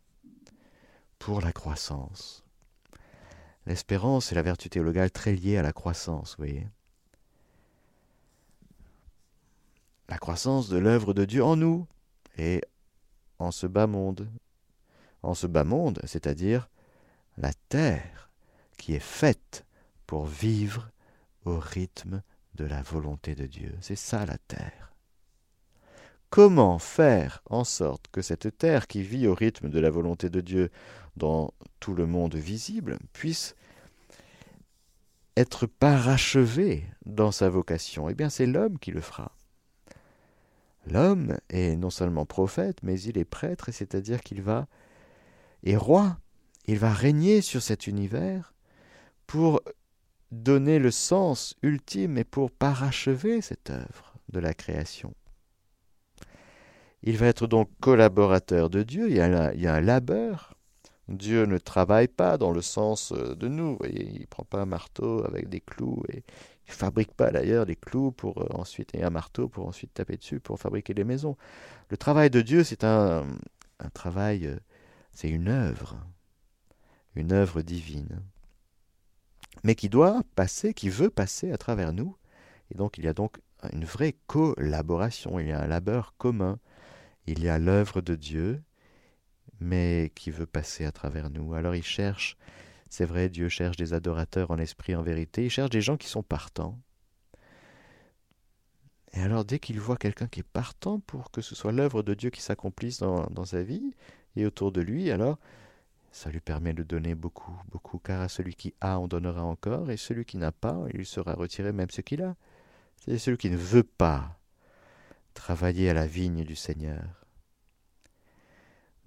[1.18, 2.44] pour la croissance.
[3.66, 6.66] L'espérance est la vertu théologale très liée à la croissance, vous voyez.
[10.08, 11.86] La croissance de l'œuvre de Dieu en nous
[12.36, 12.62] et
[13.38, 14.28] en ce bas monde,
[15.22, 16.68] en ce bas monde, c'est-à-dire
[17.36, 18.30] la terre
[18.76, 19.66] qui est faite
[20.06, 20.90] pour vivre
[21.44, 22.22] au rythme
[22.54, 23.76] de la volonté de Dieu.
[23.80, 24.89] C'est ça la terre.
[26.30, 30.40] Comment faire en sorte que cette terre qui vit au rythme de la volonté de
[30.40, 30.70] Dieu
[31.16, 33.56] dans tout le monde visible puisse
[35.36, 38.08] être parachevée dans sa vocation?
[38.08, 39.32] Eh bien, c'est l'homme qui le fera.
[40.86, 44.68] L'homme est non seulement prophète, mais il est prêtre, c'est-à-dire qu'il va
[45.64, 46.16] et roi.
[46.66, 48.54] Il va régner sur cet univers
[49.26, 49.62] pour
[50.30, 55.12] donner le sens ultime et pour parachever cette œuvre de la création.
[57.02, 60.54] Il va être donc collaborateur de Dieu, il y a, un labeur.
[61.08, 64.66] Dieu ne travaille pas dans le sens euh, de nous, il ne prend pas un
[64.66, 66.18] marteau avec des clous et
[66.68, 69.92] il ne fabrique pas d'ailleurs des clous pour euh, ensuite et un marteau pour ensuite
[69.92, 71.36] taper dessus pour fabriquer des maisons.
[71.88, 73.26] Le travail de Dieu, c'est un,
[73.80, 74.56] un travail euh,
[75.12, 75.96] c'est une œuvre,
[77.14, 78.22] une œuvre divine,
[79.64, 82.16] mais qui doit passer, qui veut passer à travers nous.
[82.70, 83.38] Et donc il y a donc
[83.72, 86.58] une vraie collaboration, il y a un labeur commun,
[87.30, 88.62] il y a l'œuvre de Dieu,
[89.60, 91.54] mais qui veut passer à travers nous.
[91.54, 92.36] Alors il cherche,
[92.88, 96.08] c'est vrai, Dieu cherche des adorateurs en esprit, en vérité, il cherche des gens qui
[96.08, 96.78] sont partants.
[99.12, 102.14] Et alors dès qu'il voit quelqu'un qui est partant pour que ce soit l'œuvre de
[102.14, 103.94] Dieu qui s'accomplisse dans, sa vie,
[104.36, 105.38] et autour de lui, alors
[106.12, 109.90] ça lui permet de donner beaucoup, beaucoup, car à celui qui a, on donnera encore,
[109.90, 112.34] et celui qui n'a pas, il sera retiré même ce qu'il a.
[113.04, 114.40] C'est celui qui ne veut pas
[115.34, 117.19] travailler à la vigne du Seigneur.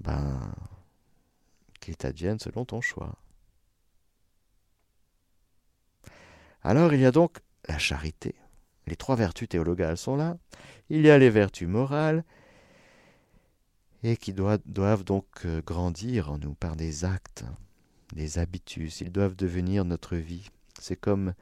[0.03, 0.53] Ben,
[1.79, 3.15] qu'il t'advienne selon ton choix.
[6.61, 8.35] Alors il y a donc la charité.
[8.87, 10.37] Les trois vertus théologales sont là.
[10.89, 12.23] Il y a les vertus morales,
[14.03, 17.45] et qui doivent, donc euh, grandir en nous par des actes,
[18.13, 18.91] des habitudes.
[18.99, 20.49] Ils doivent devenir notre vie.
[20.79, 21.33] C'est comme,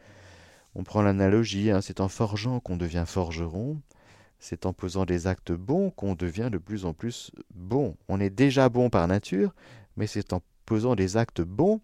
[0.75, 3.81] on prend l'analogie, hein, c'est en forgeant qu'on devient forgeron,
[4.41, 7.95] c'est en posant des actes bons qu'on devient de plus en plus bon.
[8.09, 9.53] On est déjà bon par nature,
[9.95, 11.79] mais c'est en posant des actes bons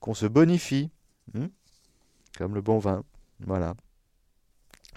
[0.00, 0.90] qu'on se bonifie,
[1.34, 1.48] hein,
[2.36, 3.04] comme le bon vin.
[3.38, 3.74] Voilà.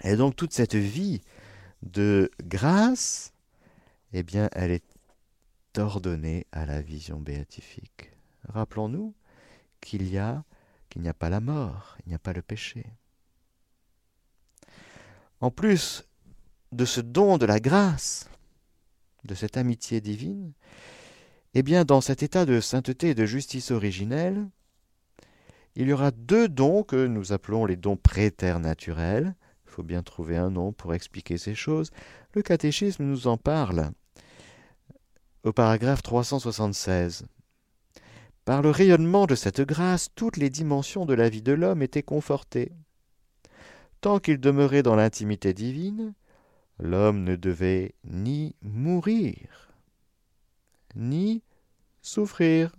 [0.02, 1.22] Et donc toute cette vie
[1.82, 3.32] de grâce,
[4.12, 4.84] eh bien, elle est
[5.78, 8.10] ordonnée à la vision béatifique.
[8.48, 9.14] Rappelons-nous
[9.80, 10.44] qu'il y a
[10.90, 12.86] qu'il n'y a pas la mort, il n'y a pas le péché.
[15.40, 16.04] En plus
[16.74, 18.28] de ce don de la grâce,
[19.24, 20.52] de cette amitié divine,
[21.54, 24.48] eh bien, dans cet état de sainteté et de justice originelle,
[25.76, 29.34] il y aura deux dons que nous appelons les dons préternaturels.
[29.66, 31.90] Il faut bien trouver un nom pour expliquer ces choses.
[32.32, 33.90] Le catéchisme nous en parle
[35.44, 37.26] au paragraphe 376.
[38.44, 42.02] Par le rayonnement de cette grâce, toutes les dimensions de la vie de l'homme étaient
[42.02, 42.72] confortées.
[44.00, 46.14] Tant qu'il demeurait dans l'intimité divine,
[46.78, 49.72] l'homme ne devait ni mourir,
[50.94, 51.42] ni
[52.02, 52.74] souffrir.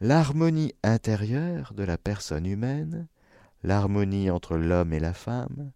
[0.00, 3.06] L'harmonie intérieure de la personne humaine,
[3.62, 5.70] l'harmonie entre l'homme et la femme,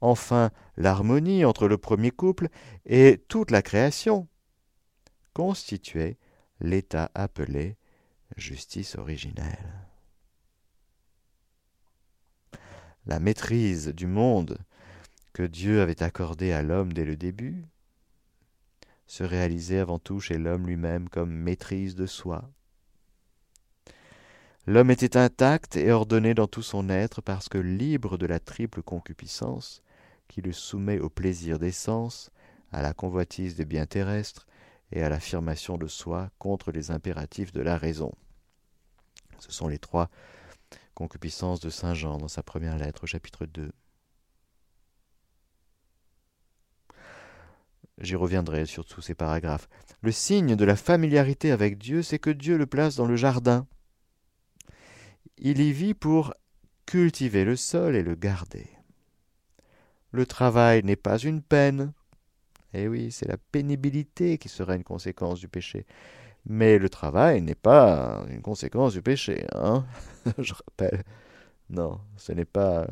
[0.00, 2.48] enfin l'harmonie entre le premier couple
[2.84, 4.28] et toute la création,
[5.32, 6.18] constituait
[6.60, 7.76] l'état appelé
[8.36, 9.86] justice originelle.
[13.06, 14.58] La maîtrise du monde
[15.34, 17.66] que Dieu avait accordé à l'homme dès le début
[19.06, 22.50] se réalisait avant tout chez l'homme lui-même comme maîtrise de soi.
[24.66, 28.82] L'homme était intact et ordonné dans tout son être parce que libre de la triple
[28.82, 29.82] concupiscence
[30.26, 32.30] qui le soumet au plaisir des sens,
[32.72, 34.46] à la convoitise des biens terrestres
[34.90, 38.12] et à l'affirmation de soi contre les impératifs de la raison.
[39.38, 40.08] Ce sont les trois
[40.94, 43.70] concupiscences de Saint Jean dans sa première lettre chapitre 2.
[47.98, 49.68] J'y reviendrai sur tous ces paragraphes.
[50.02, 53.66] Le signe de la familiarité avec Dieu, c'est que Dieu le place dans le jardin.
[55.38, 56.34] Il y vit pour
[56.86, 58.68] cultiver le sol et le garder.
[60.10, 61.92] Le travail n'est pas une peine,
[62.74, 65.86] eh oui, c'est la pénibilité qui sera une conséquence du péché.
[66.44, 69.86] Mais le travail n'est pas une conséquence du péché, hein
[70.38, 71.04] Je rappelle.
[71.70, 72.86] Non, ce n'est pas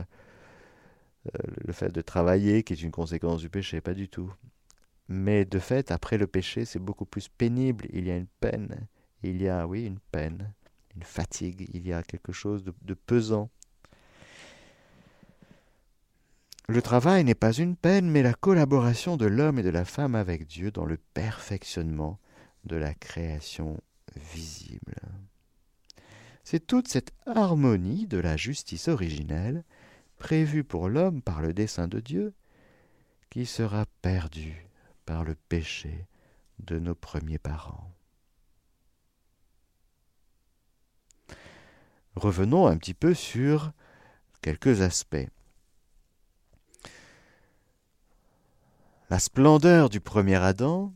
[1.26, 4.32] euh, le fait de travailler qui est une conséquence du péché, pas du tout.
[5.12, 7.86] Mais de fait, après le péché, c'est beaucoup plus pénible.
[7.92, 8.86] Il y a une peine.
[9.22, 10.54] Il y a, oui, une peine,
[10.96, 11.68] une fatigue.
[11.74, 13.50] Il y a quelque chose de pesant.
[16.66, 20.14] Le travail n'est pas une peine, mais la collaboration de l'homme et de la femme
[20.14, 22.18] avec Dieu dans le perfectionnement
[22.64, 23.78] de la création
[24.16, 24.94] visible.
[26.42, 29.62] C'est toute cette harmonie de la justice originelle,
[30.16, 32.32] prévue pour l'homme par le dessein de Dieu,
[33.28, 34.71] qui sera perdue
[35.04, 36.06] par le péché
[36.58, 37.92] de nos premiers parents.
[42.14, 43.72] Revenons un petit peu sur
[44.42, 45.28] quelques aspects.
[49.12, 50.90] la splendeur du premier Adam,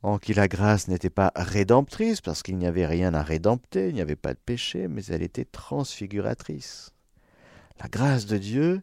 [0.00, 3.94] en qui la grâce n'était pas rédemptrice, parce qu'il n'y avait rien à rédempter, il
[3.94, 6.94] n'y avait pas de péché, mais elle était transfiguratrice.
[7.78, 8.80] La grâce de Dieu,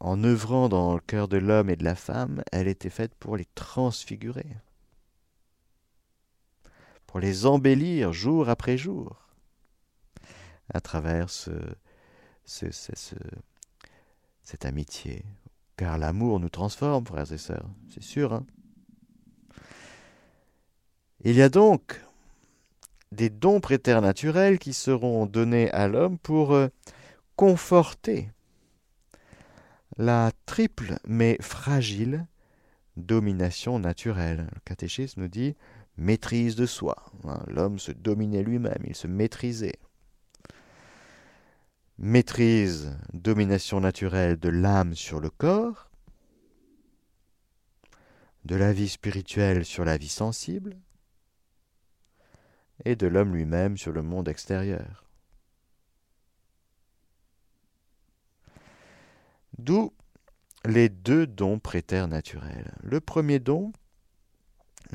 [0.00, 3.36] en œuvrant dans le cœur de l'homme et de la femme, elle était faite pour
[3.36, 4.56] les transfigurer,
[7.06, 9.28] pour les embellir jour après jour,
[10.72, 11.52] à travers ce,
[12.44, 15.24] cette amitié
[15.76, 18.32] car l'amour nous transforme, frères et sœurs, c'est sûr.
[18.32, 18.46] Hein
[21.20, 22.00] Il y a donc
[23.12, 26.68] des dons préternaturels qui seront donnés à l'homme pour euh,
[27.36, 28.30] conforter
[29.96, 32.26] la triple mais fragile
[32.96, 34.48] domination naturelle.
[34.54, 35.54] Le catéchisme nous dit
[35.96, 36.96] maîtrise de soi.
[37.24, 39.78] Hein, l'homme se dominait lui-même, il se maîtrisait
[41.98, 45.90] maîtrise, domination naturelle de l'âme sur le corps,
[48.44, 50.76] de la vie spirituelle sur la vie sensible,
[52.84, 55.05] et de l'homme lui-même sur le monde extérieur.
[59.58, 59.92] D'où
[60.64, 62.74] les deux dons préternaturels.
[62.82, 63.72] Le premier don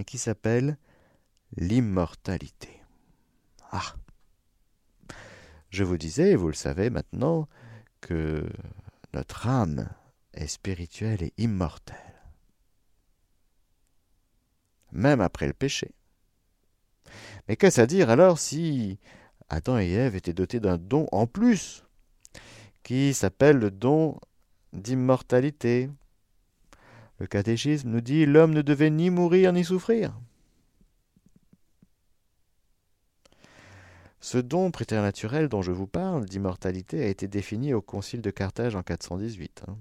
[0.06, 0.78] qui s'appelle
[1.58, 2.82] l'immortalité.
[3.72, 3.96] Ah
[5.72, 7.48] je vous disais, vous le savez maintenant,
[8.02, 8.46] que
[9.14, 9.90] notre âme
[10.34, 12.22] est spirituelle et immortelle,
[14.92, 15.96] même après le péché.
[17.48, 19.00] Mais qu'est-ce à dire alors si
[19.48, 21.86] Adam et Ève étaient dotés d'un don en plus,
[22.84, 24.20] qui s'appelle le don
[24.74, 25.90] d'immortalité
[27.20, 30.14] Le catéchisme nous dit l'homme ne devait ni mourir ni souffrir.
[34.22, 38.76] Ce don préternaturel dont je vous parle, d'immortalité, a été défini au Concile de Carthage
[38.76, 39.78] en 418 hein,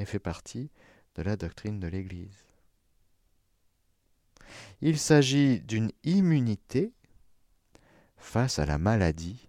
[0.00, 0.70] et fait partie
[1.14, 2.44] de la doctrine de l'Église.
[4.80, 6.92] Il s'agit d'une immunité
[8.16, 9.48] face à la maladie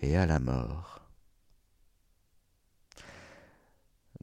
[0.00, 1.03] et à la mort.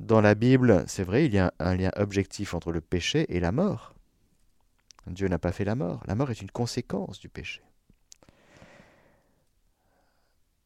[0.02, 3.40] Dans la Bible, c'est vrai, il y a un lien objectif entre le péché et
[3.40, 3.94] la mort.
[5.06, 6.02] Dieu n'a pas fait la mort.
[6.08, 7.62] La mort est une conséquence du péché.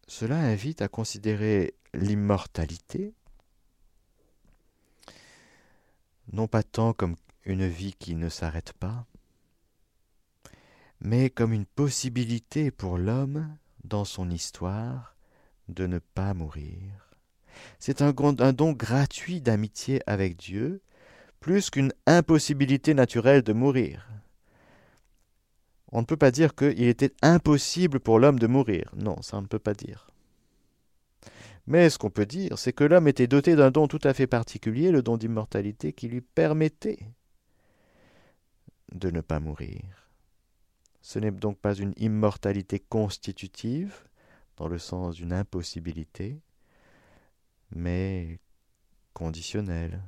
[0.08, 3.14] Cela invite à considérer l'immortalité
[6.32, 9.06] non pas tant comme une vie qui ne s'arrête pas,
[11.02, 15.18] mais comme une possibilité pour l'homme, dans son histoire,
[15.68, 17.05] de ne pas mourir.
[17.80, 20.82] C'est un, don gratuit d'amitié avec Dieu,
[21.40, 24.10] plus qu'une impossibilité naturelle de mourir.
[25.92, 28.92] On ne peut pas dire qu'il était impossible pour l'homme de mourir.
[28.96, 30.08] Non, ça on ne peut pas dire.
[31.68, 34.28] Mais ce qu'on peut dire, c'est que l'homme était doté d'un don tout à fait
[34.28, 37.00] particulier, le don d'immortalité, qui lui permettait
[38.92, 39.82] de ne pas mourir.
[41.02, 43.94] Ce n'est donc pas une immortalité constitutive,
[44.58, 46.40] dans le sens d'une impossibilité,
[47.72, 48.40] mais
[49.14, 50.02] conditionnelle.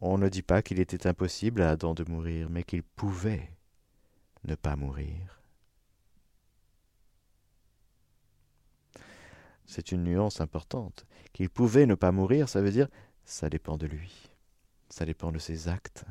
[0.00, 3.50] On ne dit pas qu'il était impossible à Adam de mourir, mais qu'il pouvait
[4.44, 5.40] ne pas mourir.
[9.66, 11.06] C'est une nuance importante.
[11.32, 12.88] Qu'il pouvait ne pas mourir, ça veut dire
[13.24, 14.30] ça dépend de lui,
[14.90, 16.04] ça dépend de ses actes.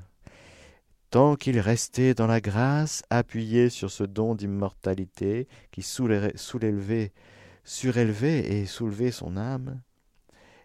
[1.12, 7.13] Tant qu'il restait dans la grâce, appuyé sur ce don d'immortalité qui soulevait,
[7.63, 9.82] surélevait et soulevait son âme,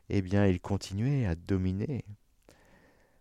[0.08, 2.04] eh bien il continuait à dominer.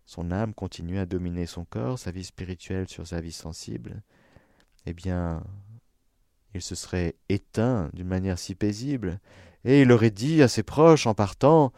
[0.06, 4.02] Son âme continuait à dominer son corps, sa vie spirituelle sur sa vie sensible.
[4.86, 5.44] Eh bien,
[6.54, 9.20] il se serait éteint d'une manière si paisible,
[9.64, 11.74] et il aurait dit à ses proches en partant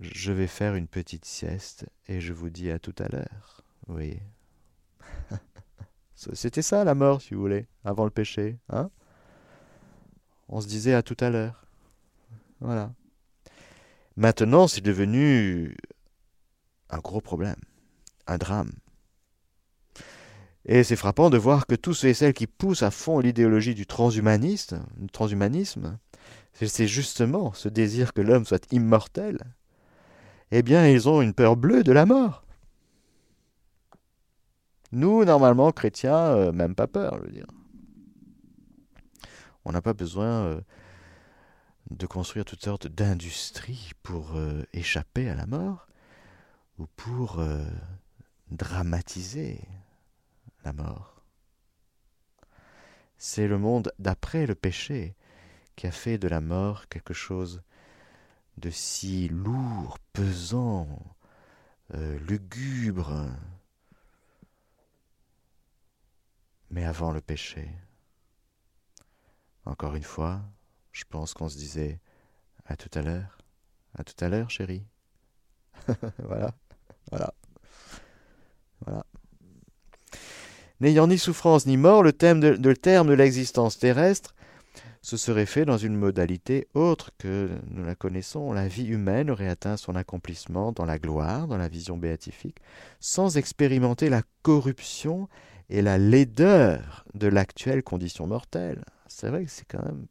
[0.00, 3.62] Je vais faire une petite sieste, et je vous dis à tout à l'heure.
[3.88, 4.18] Oui.
[6.14, 8.58] C'était ça la mort, si vous voulez, avant le péché.
[8.70, 8.90] Hein?
[10.52, 11.64] On se disait à tout à l'heure.
[12.60, 12.92] Voilà.
[14.16, 15.74] Maintenant, c'est devenu
[16.90, 17.56] un gros problème,
[18.26, 18.70] un drame.
[20.66, 23.74] Et c'est frappant de voir que tous ceux et celles qui poussent à fond l'idéologie
[23.74, 25.98] du transhumaniste, du transhumanisme,
[26.52, 29.38] c'est justement ce désir que l'homme soit immortel,
[30.50, 32.44] eh bien ils ont une peur bleue de la mort.
[34.92, 37.46] Nous, normalement, chrétiens, euh, même pas peur, je veux dire.
[39.64, 40.60] On n'a pas besoin euh,
[41.90, 45.86] de construire toutes sortes d'industries pour euh, échapper à la mort
[46.78, 47.44] ou pour
[48.50, 49.60] dramatiser
[50.64, 51.22] la mort.
[53.18, 55.14] C'est le monde d'après le péché
[55.76, 57.62] qui a fait de la mort quelque chose
[58.56, 60.88] de si lourd, pesant,
[61.92, 63.28] lugubre,
[66.72, 67.68] mais avant le péché.
[69.64, 70.40] Encore une fois,
[70.92, 72.00] je pense qu'on se disait
[72.66, 73.38] à tout à l'heure,
[73.96, 74.84] à tout à l'heure, chérie.
[76.18, 76.52] voilà,
[77.10, 77.34] voilà,
[78.84, 79.04] voilà.
[80.80, 84.34] N'ayant ni souffrance ni mort, le, le terme de l'existence terrestre
[85.02, 88.52] se serait fait dans une modalité autre que nous la connaissons.
[88.52, 92.58] La vie humaine aurait atteint son accomplissement dans la gloire, dans la vision béatifique,
[93.00, 95.28] sans expérimenter la corruption
[95.70, 98.84] et la laideur de l'actuelle condition mortelle.
[99.14, 100.06] C'est vrai que c'est quand même...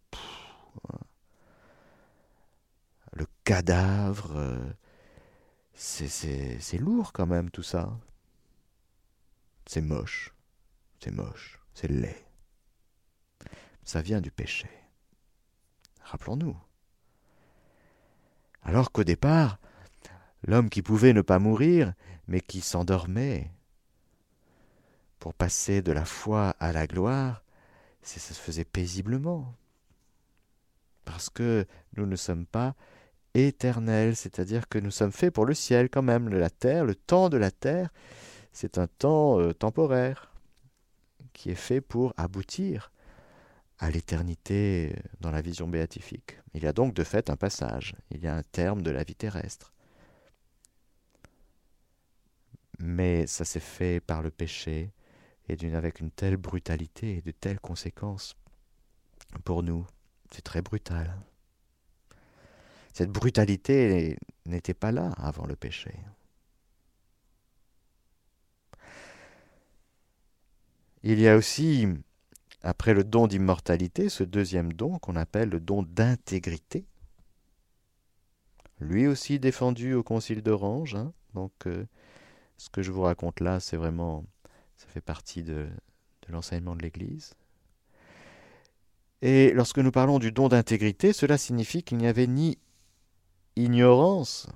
[3.13, 4.73] le cadavre, euh,
[5.73, 7.99] c'est lourd quand même tout ça.
[9.65, 10.33] C'est moche,
[11.03, 12.25] c'est moche, c'est laid.
[13.83, 14.69] Ça vient du péché.
[16.03, 16.57] Rappelons-nous.
[18.61, 19.59] Alors qu'au départ,
[20.43, 21.93] l'homme qui pouvait ne pas mourir,
[22.27, 23.51] mais qui s'endormait,
[25.19, 27.43] pour passer de la foi à la gloire,
[28.01, 29.55] ça se faisait paisiblement.
[31.05, 31.65] Parce que
[31.97, 32.75] nous ne sommes pas
[33.33, 36.29] éternels, c'est-à-dire que nous sommes faits pour le ciel quand même.
[36.29, 37.89] La terre, le temps de la terre,
[38.51, 40.33] c'est un temps euh, temporaire
[41.33, 42.91] qui est fait pour aboutir
[43.79, 46.37] à l'éternité dans la vision béatifique.
[46.53, 49.03] Il y a donc de fait un passage, il y a un terme de la
[49.03, 49.73] vie terrestre.
[52.79, 54.91] Mais ça s'est fait par le péché,
[55.73, 58.35] avec une telle brutalité et de telles conséquences
[59.43, 59.85] pour nous.
[60.31, 61.15] C'est très brutal.
[62.93, 65.93] Cette brutalité n'était pas là avant le péché.
[71.03, 71.87] Il y a aussi
[72.61, 76.85] après le don d'immortalité, ce deuxième don qu'on appelle le don d'intégrité,
[78.79, 80.95] lui aussi défendu au concile d'Orange.
[80.95, 81.13] Hein.
[81.33, 81.85] donc, euh,
[82.57, 84.23] ce que je vous raconte là, c'est vraiment,
[84.81, 85.67] ça fait partie de,
[86.27, 87.35] l'enseignement de l'Église.
[89.21, 92.57] Et lorsque nous parlons du don d'intégrité, cela signifie qu'il n'y avait ni
[93.55, 94.47] ignorance,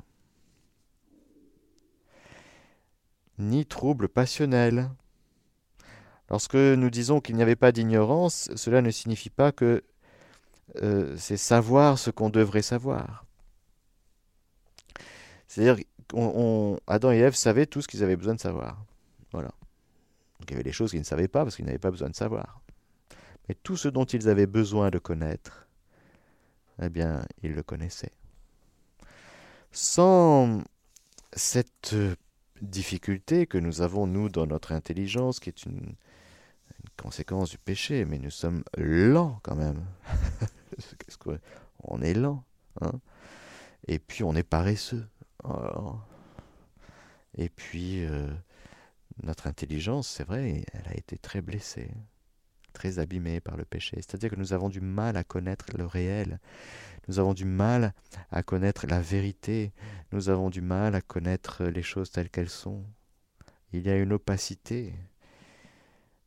[3.38, 4.90] ni trouble passionnel.
[6.30, 9.84] Lorsque nous disons qu'il n'y avait pas d'ignorance, cela ne signifie pas que
[10.82, 13.26] euh, c'est savoir ce qu'on devrait savoir.
[15.48, 18.84] C'est-à-dire qu'Adam et Ève savaient tout ce qu'ils avaient besoin de savoir.
[19.32, 19.52] Voilà.
[20.40, 22.10] Donc il y avait des choses qu'ils ne savaient pas parce qu'ils n'avaient pas besoin
[22.10, 22.62] de savoir.
[23.48, 25.68] Mais tout ce dont ils avaient besoin de connaître,
[26.82, 28.12] eh bien, ils le connaissaient.
[29.72, 30.62] Sans
[31.34, 31.96] cette
[32.62, 35.96] difficulté que nous avons, nous, dans notre intelligence, qui est une,
[36.98, 39.86] conséquence du péché, mais nous sommes lents quand même.
[41.84, 42.44] on est lent.
[42.82, 42.94] Hein
[43.88, 45.06] Et puis on est paresseux.
[47.38, 48.32] Et puis euh,
[49.24, 51.92] notre intelligence, c'est vrai, elle a été très blessée,
[52.74, 53.96] très abîmée par le péché.
[53.98, 56.40] C'est-à-dire que nous avons du mal à connaître le réel.
[57.08, 57.94] Nous avons du mal
[58.32, 59.72] à connaître la vérité.
[60.12, 62.84] Nous avons du mal à connaître les choses telles qu'elles sont.
[63.72, 64.94] Il y a une opacité.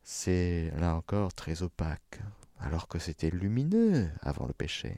[0.03, 2.19] C'est là encore très opaque,
[2.59, 4.97] alors que c'était lumineux avant le péché.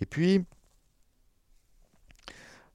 [0.00, 0.44] Et puis,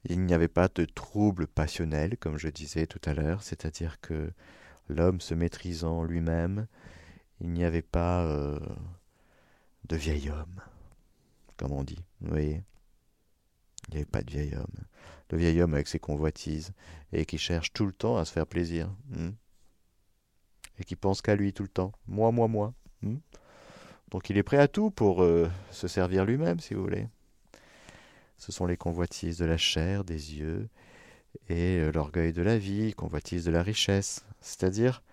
[0.06, 4.32] il n'y avait pas de trouble passionnel, comme je disais tout à l'heure, c'est-à-dire que
[4.90, 6.68] l'homme se maîtrisant lui-même,
[7.40, 8.60] il n'y avait pas euh,
[9.88, 10.62] de vieil homme,
[11.58, 12.04] comme on dit.
[12.22, 12.64] Vous voyez
[13.88, 14.86] Il n'y avait pas de vieil homme.
[15.30, 16.74] Le vieil homme avec ses convoitises
[17.14, 18.90] et qui cherche tout le temps à se faire plaisir.
[19.10, 19.32] Hmm
[20.82, 21.94] et qui pense qu'à lui tout le temps.
[22.08, 22.74] Moi, moi, moi.
[23.04, 23.18] Hmm
[24.10, 27.08] Donc il est prêt à tout pour euh, se servir lui-même, si vous voulez.
[28.42, 30.68] Ce sont les convoitises de la chair, des yeux,
[31.48, 34.26] et euh, l'orgueil de la vie, convoitise de la richesse.
[34.40, 35.04] C'est-à-dire,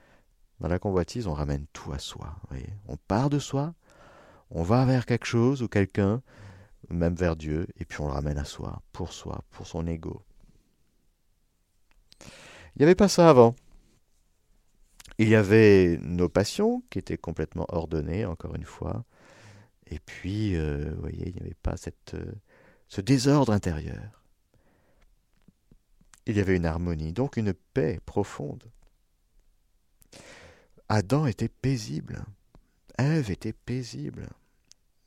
[0.60, 2.34] dans la convoitise, on ramène tout à soi.
[2.88, 3.74] On part de soi,
[4.50, 6.22] on va vers quelque chose ou quelqu'un,
[6.88, 10.22] même vers Dieu, et puis on le ramène à soi, pour soi, pour son ego.
[12.24, 13.54] Il n'y avait pas ça avant.
[15.18, 19.04] Il y avait nos passions qui étaient complètement ordonnées, encore une fois.
[19.86, 22.32] Et puis, euh, vous voyez, il n'y avait pas cette, euh,
[22.88, 24.24] ce désordre intérieur.
[26.26, 28.64] Il y avait une harmonie, donc une paix profonde.
[30.88, 32.24] Adam était paisible.
[32.98, 34.28] Ève était paisible.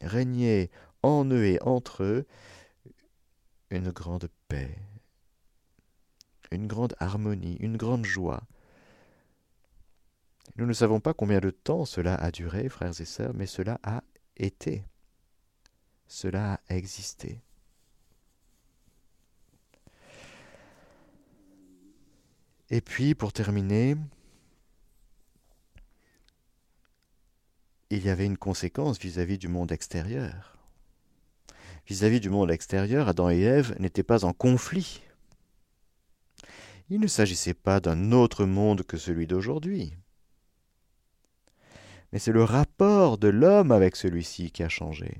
[0.01, 0.69] Régnait
[1.03, 2.27] en eux et entre eux
[3.69, 4.77] une grande paix,
[6.51, 8.43] une grande harmonie, une grande joie.
[10.57, 13.79] Nous ne savons pas combien de temps cela a duré, frères et sœurs, mais cela
[13.83, 14.03] a
[14.35, 14.83] été.
[16.07, 17.41] Cela a existé.
[22.71, 23.97] Et puis, pour terminer,
[27.89, 30.57] il y avait une conséquence vis-à-vis du monde extérieur.
[31.85, 35.01] Vis-à-vis -vis du monde extérieur, Adam et Ève n'étaient pas en conflit.
[36.89, 39.93] Il ne s'agissait pas d'un autre monde que celui d'aujourd'hui.
[42.13, 45.17] Mais c'est le rapport de l'homme avec celui-ci qui a changé.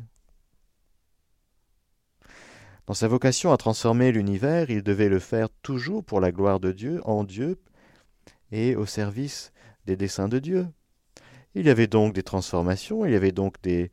[2.92, 6.74] Dans sa vocation à transformer l'univers, il devait le faire toujours pour la gloire de
[6.74, 7.58] Dieu, en Dieu
[8.52, 9.54] et au service
[9.86, 10.68] des desseins de Dieu.
[11.56, 13.92] Il y avait donc des transformations, il y avait donc des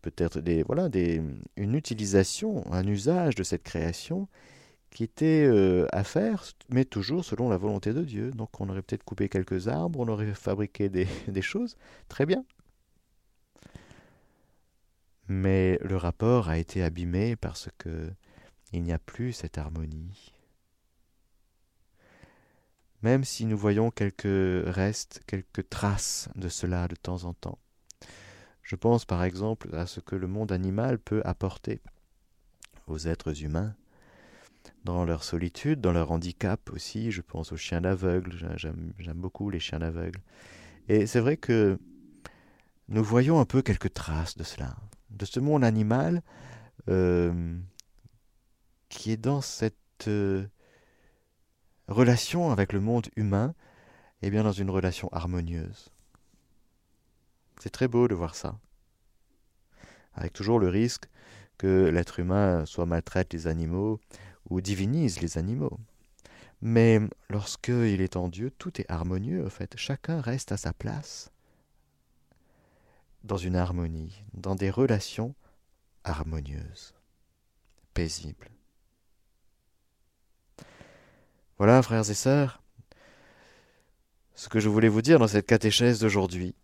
[0.00, 1.20] peut-être des voilà des
[1.56, 4.28] une utilisation, un usage de cette création
[4.90, 8.30] qui était euh, à faire, mais toujours selon la volonté de Dieu.
[8.30, 11.76] Donc on aurait peut-être coupé quelques arbres, on aurait fabriqué des, des choses,
[12.08, 12.44] très bien.
[15.26, 18.12] Mais le rapport a été abîmé parce que
[18.76, 20.34] il n'y a plus cette harmonie.
[23.02, 27.58] Même si nous voyons quelques restes, quelques traces de cela de temps en temps.
[28.62, 31.80] Je pense par exemple à ce que le monde animal peut apporter
[32.86, 33.74] aux êtres humains
[34.84, 37.12] dans leur solitude, dans leur handicap aussi.
[37.12, 40.20] Je pense aux chiens d'aveugles, j'aime beaucoup les chiens d'aveugles.
[40.88, 41.78] Et c'est vrai que
[42.88, 44.76] nous voyons un peu quelques traces de cela,
[45.10, 46.22] de ce monde animal
[46.88, 47.58] euh,
[48.88, 50.46] qui est dans cette euh,
[51.88, 53.54] relation avec le monde humain,
[54.22, 55.90] et bien dans une relation harmonieuse.
[57.60, 58.58] C'est très beau de voir ça.
[60.14, 61.08] Avec toujours le risque
[61.58, 64.00] que l'être humain soit maltraite les animaux
[64.48, 65.78] ou divinise les animaux.
[66.62, 69.76] Mais lorsque il est en Dieu, tout est harmonieux, en fait.
[69.76, 71.30] Chacun reste à sa place,
[73.24, 75.34] dans une harmonie, dans des relations
[76.04, 76.94] harmonieuses,
[77.92, 78.55] paisibles.
[81.58, 82.62] Voilà, frères et sœurs,
[84.34, 86.54] ce que je voulais vous dire dans cette catéchèse d'aujourd'hui,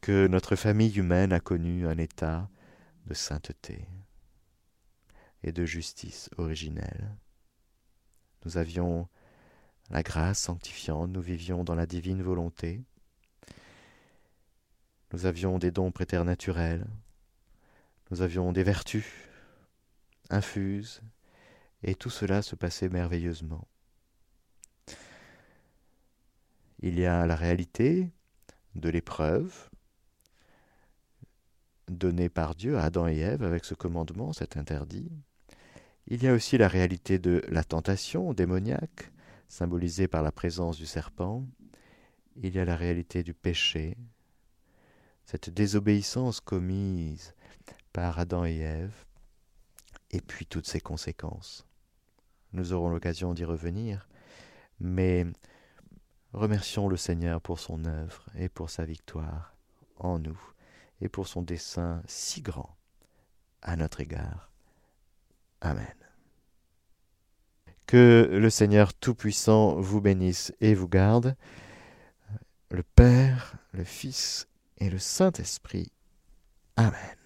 [0.00, 2.48] que notre famille humaine a connu un état
[3.04, 3.86] de sainteté
[5.42, 7.14] et de justice originelle.
[8.46, 9.08] Nous avions
[9.90, 12.82] la grâce sanctifiante, nous vivions dans la divine volonté,
[15.12, 16.86] nous avions des dons préternaturels,
[18.10, 19.04] nous avions des vertus
[20.30, 21.02] infuses,
[21.82, 23.66] et tout cela se passait merveilleusement.
[26.80, 28.10] Il y a la réalité
[28.74, 29.70] de l'épreuve
[31.88, 35.10] donnée par Dieu à Adam et Ève avec ce commandement, cet interdit.
[36.06, 39.10] Il y a aussi la réalité de la tentation démoniaque,
[39.48, 41.44] symbolisée par la présence du serpent.
[42.36, 43.96] Il y a la réalité du péché,
[45.24, 47.34] cette désobéissance commise
[47.92, 49.05] par Adam et Ève,
[50.16, 51.66] et puis toutes ses conséquences.
[52.52, 54.08] Nous aurons l'occasion d'y revenir,
[54.80, 55.26] mais
[56.32, 59.54] remercions le Seigneur pour son œuvre et pour sa victoire
[59.98, 60.40] en nous,
[61.02, 62.76] et pour son dessein si grand
[63.60, 64.50] à notre égard.
[65.60, 65.94] Amen.
[67.86, 71.36] Que le Seigneur Tout-Puissant vous bénisse et vous garde,
[72.70, 74.48] le Père, le Fils
[74.78, 75.92] et le Saint-Esprit.
[76.76, 77.25] Amen.